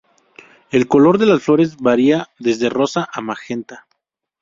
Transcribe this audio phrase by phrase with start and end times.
[0.71, 3.85] El color de las flores varía desde rosa a magenta.